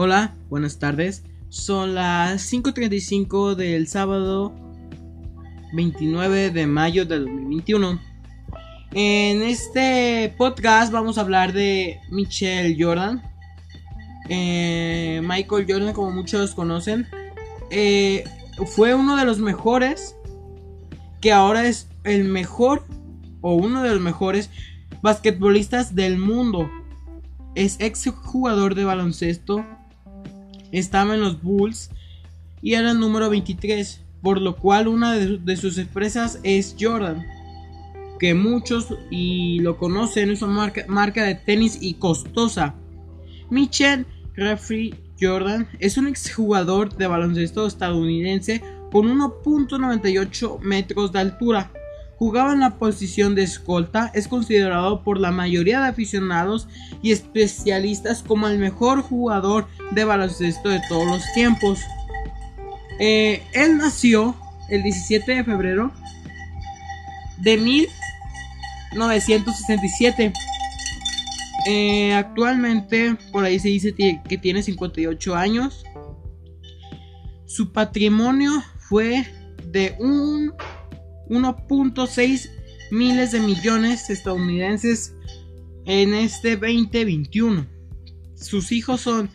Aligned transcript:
Hola, 0.00 0.36
buenas 0.48 0.78
tardes. 0.78 1.24
Son 1.48 1.96
las 1.96 2.52
5.35 2.52 3.56
del 3.56 3.88
sábado 3.88 4.54
29 5.72 6.52
de 6.52 6.66
mayo 6.68 7.04
de 7.04 7.18
2021. 7.18 8.00
En 8.92 9.42
este 9.42 10.32
podcast 10.38 10.92
vamos 10.92 11.18
a 11.18 11.22
hablar 11.22 11.52
de 11.52 11.98
Michelle 12.12 12.76
Jordan. 12.78 13.24
Eh, 14.28 15.20
Michael 15.24 15.66
Jordan, 15.68 15.92
como 15.92 16.12
muchos 16.12 16.54
conocen, 16.54 17.08
eh, 17.72 18.22
fue 18.76 18.94
uno 18.94 19.16
de 19.16 19.24
los 19.24 19.40
mejores, 19.40 20.14
que 21.20 21.32
ahora 21.32 21.66
es 21.66 21.88
el 22.04 22.22
mejor 22.22 22.84
o 23.40 23.54
uno 23.54 23.82
de 23.82 23.90
los 23.90 24.00
mejores 24.00 24.48
basquetbolistas 25.02 25.96
del 25.96 26.18
mundo. 26.18 26.70
Es 27.56 27.80
ex 27.80 28.08
jugador 28.22 28.76
de 28.76 28.84
baloncesto, 28.84 29.66
estaba 30.72 31.14
en 31.14 31.20
los 31.20 31.42
Bulls 31.42 31.90
y 32.62 32.74
era 32.74 32.90
el 32.90 33.00
número 33.00 33.30
23, 33.30 34.00
por 34.22 34.40
lo 34.40 34.56
cual 34.56 34.88
una 34.88 35.12
de, 35.12 35.56
sus 35.56 35.78
empresas 35.78 36.40
es 36.42 36.76
Jordan, 36.78 37.24
que 38.18 38.34
muchos 38.34 38.88
y 39.10 39.60
lo 39.60 39.78
conocen, 39.78 40.30
es 40.30 40.42
una 40.42 40.54
marca, 40.54 40.84
marca 40.88 41.24
de 41.24 41.36
tenis 41.36 41.78
y 41.80 41.94
costosa. 41.94 42.74
Michelle 43.50 44.04
Jeffrey 44.34 44.94
Jordan 45.20 45.68
es 45.78 45.96
un 45.96 46.06
exjugador 46.06 46.96
de 46.96 47.06
baloncesto 47.06 47.66
estadounidense 47.66 48.62
con 48.90 49.06
1.98 49.06 50.60
metros 50.60 51.12
de 51.12 51.18
altura. 51.18 51.72
Jugaba 52.18 52.52
en 52.52 52.60
la 52.60 52.78
posición 52.78 53.34
de 53.36 53.44
escolta, 53.44 54.10
es 54.12 54.26
considerado 54.26 55.04
por 55.04 55.20
la 55.20 55.30
mayoría 55.30 55.80
de 55.80 55.86
aficionados 55.88 56.66
y 57.00 57.12
especialistas 57.12 58.24
como 58.24 58.48
el 58.48 58.58
mejor 58.58 59.02
jugador 59.02 59.68
de 59.92 60.02
baloncesto 60.04 60.68
de 60.68 60.82
todos 60.88 61.06
los 61.06 61.22
tiempos. 61.34 61.78
Eh, 62.98 63.44
él 63.52 63.78
nació 63.78 64.34
el 64.68 64.82
17 64.82 65.32
de 65.32 65.44
febrero 65.44 65.92
de 67.36 67.56
1967. 67.56 70.32
Eh, 71.66 72.14
actualmente, 72.14 73.16
por 73.30 73.44
ahí 73.44 73.60
se 73.60 73.68
dice 73.68 73.94
que 73.94 74.38
tiene 74.38 74.64
58 74.64 75.36
años. 75.36 75.84
Su 77.46 77.72
patrimonio 77.72 78.60
fue 78.78 79.24
de 79.64 79.94
un 79.98 80.52
1.6 81.28 82.50
miles 82.90 83.32
de 83.32 83.40
millones 83.40 84.10
estadounidenses 84.10 85.14
en 85.84 86.14
este 86.14 86.56
2021. 86.56 87.66
Sus 88.34 88.72
hijos 88.72 89.00
son 89.00 89.30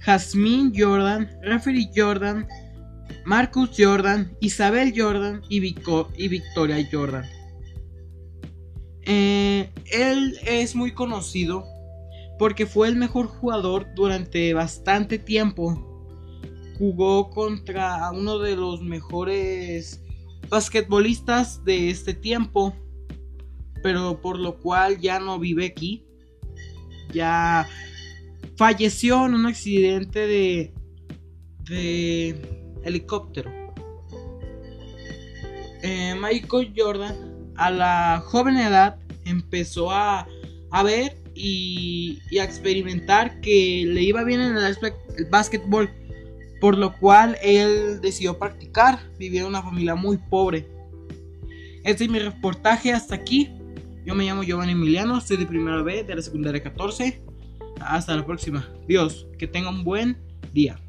Jasmine 0.00 0.72
Jordan, 0.74 1.30
Referee 1.42 1.90
Jordan, 1.94 2.46
Marcus 3.24 3.70
Jordan, 3.76 4.36
Isabel 4.40 4.92
Jordan 4.96 5.42
y, 5.48 5.60
Victoria 5.60 6.88
Jordan. 6.90 7.24
Eh, 9.02 9.70
él 9.92 10.38
es 10.44 10.74
muy 10.74 10.92
conocido 10.92 11.64
porque 12.38 12.66
fue 12.66 12.88
el 12.88 12.96
mejor 12.96 13.26
jugador 13.26 13.86
durante 13.94 14.52
bastante 14.54 15.18
tiempo. 15.18 15.82
Jugó 16.78 17.30
contra 17.30 18.10
uno 18.12 18.38
de 18.38 18.56
los 18.56 18.82
mejores 18.82 20.02
basquetbolistas 20.48 21.64
de 21.64 21.90
este 21.90 22.14
tiempo, 22.14 22.74
pero 23.82 24.20
por 24.20 24.38
lo 24.38 24.58
cual 24.58 24.98
ya 25.00 25.18
no 25.18 25.38
vive 25.38 25.66
aquí. 25.66 26.04
Ya 27.12 27.68
falleció 28.56 29.26
en 29.26 29.34
un 29.34 29.46
accidente 29.46 30.26
de, 30.26 30.74
de 31.64 32.80
helicóptero. 32.84 33.50
Eh, 35.82 36.14
Michael 36.20 36.72
Jordan 36.76 37.14
a 37.56 37.70
la 37.70 38.22
joven 38.24 38.56
edad 38.56 38.98
empezó 39.24 39.90
a, 39.90 40.26
a 40.70 40.82
ver 40.82 41.16
y, 41.34 42.18
a 42.38 42.44
experimentar 42.44 43.40
que 43.40 43.84
le 43.86 44.02
iba 44.02 44.24
bien 44.24 44.40
en 44.40 44.56
el, 44.56 44.76
el 45.16 45.24
básquetbol 45.26 45.90
por 46.60 46.78
lo 46.78 46.96
cual 46.96 47.36
él 47.42 48.00
decidió 48.00 48.38
practicar, 48.38 48.98
vivía 49.18 49.42
en 49.42 49.46
una 49.46 49.62
familia 49.62 49.94
muy 49.94 50.18
pobre. 50.18 50.68
Este 51.84 52.04
es 52.04 52.10
mi 52.10 52.18
reportaje 52.18 52.92
hasta 52.92 53.14
aquí. 53.14 53.50
Yo 54.04 54.14
me 54.14 54.24
llamo 54.24 54.42
Giovanni 54.42 54.72
Emiliano, 54.72 55.20
soy 55.20 55.36
de 55.36 55.46
primera 55.46 55.82
B 55.82 56.04
de 56.04 56.14
la 56.14 56.22
secundaria 56.22 56.62
14. 56.62 57.22
Hasta 57.80 58.16
la 58.16 58.24
próxima. 58.24 58.68
Dios, 58.86 59.26
que 59.38 59.46
tenga 59.46 59.68
un 59.68 59.84
buen 59.84 60.16
día. 60.52 60.80